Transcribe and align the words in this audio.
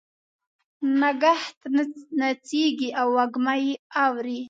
نګهت 1.01 1.57
نڅیږې 2.19 2.89
او 2.99 3.07
وږمه 3.15 3.53
یې 3.63 3.73
اوري 4.03 4.39